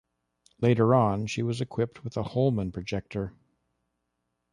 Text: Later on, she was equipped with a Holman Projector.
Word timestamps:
Later 0.59 0.95
on, 0.95 1.27
she 1.27 1.43
was 1.43 1.61
equipped 1.61 2.03
with 2.03 2.17
a 2.17 2.23
Holman 2.23 2.71
Projector. 2.71 3.33